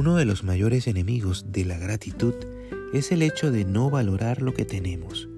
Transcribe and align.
Uno 0.00 0.16
de 0.16 0.24
los 0.24 0.44
mayores 0.44 0.86
enemigos 0.86 1.52
de 1.52 1.66
la 1.66 1.76
gratitud 1.76 2.32
es 2.94 3.12
el 3.12 3.20
hecho 3.20 3.50
de 3.50 3.66
no 3.66 3.90
valorar 3.90 4.40
lo 4.40 4.54
que 4.54 4.64
tenemos. 4.64 5.28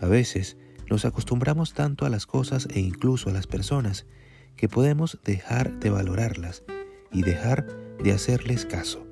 A 0.00 0.06
veces 0.06 0.56
nos 0.88 1.04
acostumbramos 1.04 1.74
tanto 1.74 2.06
a 2.06 2.08
las 2.08 2.24
cosas 2.24 2.68
e 2.72 2.78
incluso 2.78 3.30
a 3.30 3.32
las 3.32 3.48
personas 3.48 4.06
que 4.54 4.68
podemos 4.68 5.18
dejar 5.24 5.80
de 5.80 5.90
valorarlas 5.90 6.62
y 7.10 7.22
dejar 7.22 7.66
de 8.00 8.12
hacerles 8.12 8.64
caso. 8.64 9.04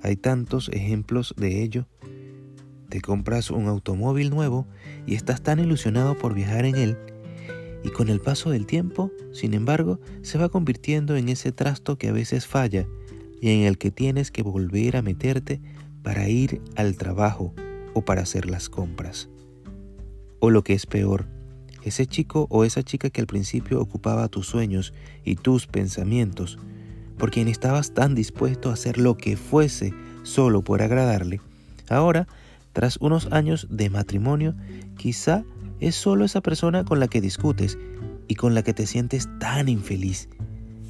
Hay 0.00 0.14
tantos 0.14 0.68
ejemplos 0.68 1.34
de 1.36 1.64
ello. 1.64 1.88
Te 2.90 3.00
compras 3.00 3.50
un 3.50 3.66
automóvil 3.66 4.30
nuevo 4.30 4.68
y 5.08 5.16
estás 5.16 5.42
tan 5.42 5.58
ilusionado 5.58 6.16
por 6.16 6.34
viajar 6.34 6.66
en 6.66 6.76
él 6.76 6.96
y 7.82 7.88
con 7.88 8.10
el 8.10 8.20
paso 8.20 8.50
del 8.50 8.64
tiempo, 8.64 9.10
sin 9.32 9.54
embargo, 9.54 9.98
se 10.22 10.38
va 10.38 10.50
convirtiendo 10.50 11.16
en 11.16 11.28
ese 11.28 11.50
trasto 11.50 11.98
que 11.98 12.06
a 12.06 12.12
veces 12.12 12.46
falla 12.46 12.86
y 13.40 13.50
en 13.50 13.62
el 13.62 13.78
que 13.78 13.90
tienes 13.90 14.30
que 14.30 14.42
volver 14.42 14.96
a 14.96 15.02
meterte 15.02 15.60
para 16.02 16.28
ir 16.28 16.60
al 16.76 16.96
trabajo 16.96 17.54
o 17.94 18.02
para 18.02 18.22
hacer 18.22 18.48
las 18.48 18.68
compras. 18.68 19.28
O 20.40 20.50
lo 20.50 20.62
que 20.62 20.74
es 20.74 20.86
peor, 20.86 21.26
ese 21.82 22.06
chico 22.06 22.46
o 22.50 22.64
esa 22.64 22.82
chica 22.82 23.10
que 23.10 23.20
al 23.20 23.26
principio 23.26 23.80
ocupaba 23.80 24.28
tus 24.28 24.46
sueños 24.46 24.92
y 25.24 25.36
tus 25.36 25.66
pensamientos, 25.66 26.58
por 27.16 27.30
quien 27.30 27.48
estabas 27.48 27.94
tan 27.94 28.14
dispuesto 28.14 28.70
a 28.70 28.74
hacer 28.74 28.98
lo 28.98 29.16
que 29.16 29.36
fuese 29.36 29.92
solo 30.22 30.62
por 30.62 30.82
agradarle, 30.82 31.40
ahora, 31.88 32.28
tras 32.72 32.98
unos 32.98 33.28
años 33.32 33.66
de 33.70 33.90
matrimonio, 33.90 34.54
quizá 34.96 35.44
es 35.80 35.94
solo 35.94 36.24
esa 36.24 36.40
persona 36.40 36.84
con 36.84 37.00
la 37.00 37.08
que 37.08 37.20
discutes 37.20 37.78
y 38.28 38.34
con 38.34 38.54
la 38.54 38.62
que 38.62 38.74
te 38.74 38.86
sientes 38.86 39.28
tan 39.38 39.68
infeliz. 39.68 40.28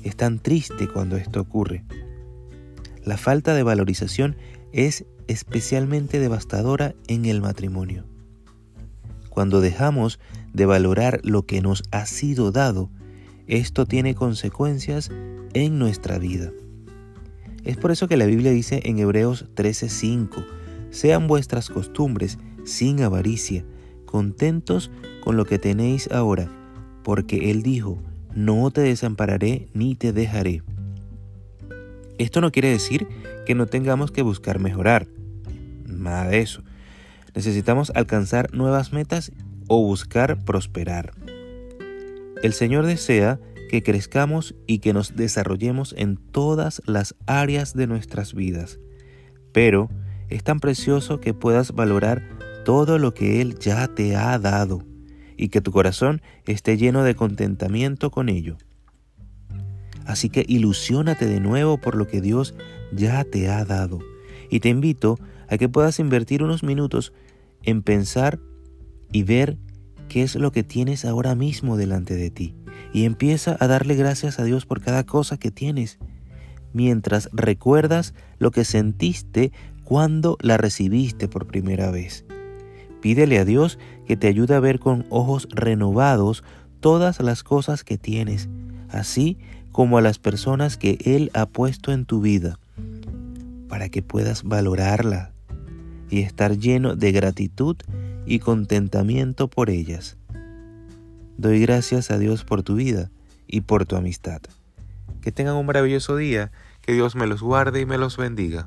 Es 0.02 0.16
tan 0.16 0.38
triste 0.38 0.88
cuando 0.88 1.16
esto 1.16 1.40
ocurre. 1.40 1.84
La 3.08 3.16
falta 3.16 3.54
de 3.54 3.62
valorización 3.62 4.36
es 4.70 5.06
especialmente 5.28 6.20
devastadora 6.20 6.94
en 7.06 7.24
el 7.24 7.40
matrimonio. 7.40 8.04
Cuando 9.30 9.62
dejamos 9.62 10.20
de 10.52 10.66
valorar 10.66 11.18
lo 11.24 11.46
que 11.46 11.62
nos 11.62 11.84
ha 11.90 12.04
sido 12.04 12.52
dado, 12.52 12.90
esto 13.46 13.86
tiene 13.86 14.14
consecuencias 14.14 15.10
en 15.54 15.78
nuestra 15.78 16.18
vida. 16.18 16.52
Es 17.64 17.78
por 17.78 17.92
eso 17.92 18.08
que 18.08 18.18
la 18.18 18.26
Biblia 18.26 18.50
dice 18.50 18.82
en 18.84 18.98
Hebreos 18.98 19.46
13:5, 19.54 20.44
sean 20.90 21.28
vuestras 21.28 21.70
costumbres 21.70 22.36
sin 22.66 23.00
avaricia, 23.02 23.64
contentos 24.04 24.90
con 25.24 25.38
lo 25.38 25.46
que 25.46 25.58
tenéis 25.58 26.10
ahora, 26.12 26.50
porque 27.04 27.50
Él 27.50 27.62
dijo, 27.62 28.02
no 28.34 28.70
te 28.70 28.82
desampararé 28.82 29.68
ni 29.72 29.94
te 29.94 30.12
dejaré. 30.12 30.62
Esto 32.18 32.40
no 32.40 32.52
quiere 32.52 32.68
decir 32.68 33.06
que 33.46 33.54
no 33.54 33.66
tengamos 33.66 34.10
que 34.10 34.22
buscar 34.22 34.58
mejorar. 34.58 35.06
Nada 35.86 36.28
de 36.28 36.40
eso. 36.40 36.62
Necesitamos 37.34 37.92
alcanzar 37.94 38.52
nuevas 38.52 38.92
metas 38.92 39.32
o 39.68 39.82
buscar 39.82 40.44
prosperar. 40.44 41.12
El 42.42 42.52
Señor 42.52 42.86
desea 42.86 43.40
que 43.68 43.82
crezcamos 43.82 44.54
y 44.66 44.78
que 44.78 44.92
nos 44.92 45.14
desarrollemos 45.14 45.94
en 45.96 46.16
todas 46.16 46.82
las 46.86 47.14
áreas 47.26 47.74
de 47.74 47.86
nuestras 47.86 48.34
vidas. 48.34 48.80
Pero 49.52 49.88
es 50.28 50.42
tan 50.42 50.60
precioso 50.60 51.20
que 51.20 51.34
puedas 51.34 51.72
valorar 51.72 52.22
todo 52.64 52.98
lo 52.98 53.14
que 53.14 53.40
Él 53.40 53.58
ya 53.58 53.86
te 53.88 54.16
ha 54.16 54.38
dado 54.38 54.82
y 55.36 55.48
que 55.48 55.60
tu 55.60 55.70
corazón 55.70 56.20
esté 56.46 56.76
lleno 56.76 57.04
de 57.04 57.14
contentamiento 57.14 58.10
con 58.10 58.28
ello. 58.28 58.56
Así 60.08 60.30
que 60.30 60.42
ilusiónate 60.48 61.26
de 61.26 61.38
nuevo 61.38 61.76
por 61.76 61.94
lo 61.94 62.06
que 62.06 62.22
Dios 62.22 62.54
ya 62.92 63.24
te 63.24 63.50
ha 63.50 63.62
dado. 63.66 63.98
Y 64.48 64.60
te 64.60 64.70
invito 64.70 65.18
a 65.48 65.58
que 65.58 65.68
puedas 65.68 65.98
invertir 65.98 66.42
unos 66.42 66.62
minutos 66.62 67.12
en 67.62 67.82
pensar 67.82 68.40
y 69.12 69.22
ver 69.22 69.58
qué 70.08 70.22
es 70.22 70.34
lo 70.34 70.50
que 70.50 70.62
tienes 70.62 71.04
ahora 71.04 71.34
mismo 71.34 71.76
delante 71.76 72.16
de 72.16 72.30
ti. 72.30 72.56
Y 72.94 73.04
empieza 73.04 73.58
a 73.60 73.66
darle 73.66 73.96
gracias 73.96 74.38
a 74.38 74.44
Dios 74.44 74.64
por 74.64 74.80
cada 74.80 75.04
cosa 75.04 75.36
que 75.36 75.50
tienes, 75.50 75.98
mientras 76.72 77.28
recuerdas 77.34 78.14
lo 78.38 78.50
que 78.50 78.64
sentiste 78.64 79.52
cuando 79.84 80.38
la 80.40 80.56
recibiste 80.56 81.28
por 81.28 81.46
primera 81.46 81.90
vez. 81.90 82.24
Pídele 83.02 83.38
a 83.38 83.44
Dios 83.44 83.78
que 84.06 84.16
te 84.16 84.26
ayude 84.26 84.54
a 84.54 84.60
ver 84.60 84.78
con 84.78 85.04
ojos 85.10 85.48
renovados 85.50 86.44
todas 86.80 87.20
las 87.20 87.42
cosas 87.42 87.84
que 87.84 87.98
tienes. 87.98 88.48
Así 88.88 89.36
como 89.78 89.96
a 89.96 90.02
las 90.02 90.18
personas 90.18 90.76
que 90.76 90.98
Él 91.04 91.30
ha 91.34 91.46
puesto 91.46 91.92
en 91.92 92.04
tu 92.04 92.20
vida, 92.20 92.58
para 93.68 93.88
que 93.88 94.02
puedas 94.02 94.42
valorarla 94.42 95.30
y 96.10 96.22
estar 96.22 96.58
lleno 96.58 96.96
de 96.96 97.12
gratitud 97.12 97.76
y 98.26 98.40
contentamiento 98.40 99.46
por 99.46 99.70
ellas. 99.70 100.16
Doy 101.36 101.60
gracias 101.60 102.10
a 102.10 102.18
Dios 102.18 102.42
por 102.42 102.64
tu 102.64 102.74
vida 102.74 103.12
y 103.46 103.60
por 103.60 103.86
tu 103.86 103.94
amistad. 103.94 104.40
Que 105.20 105.30
tengan 105.30 105.54
un 105.54 105.66
maravilloso 105.66 106.16
día, 106.16 106.50
que 106.80 106.94
Dios 106.94 107.14
me 107.14 107.28
los 107.28 107.40
guarde 107.40 107.80
y 107.80 107.86
me 107.86 107.98
los 107.98 108.16
bendiga. 108.16 108.66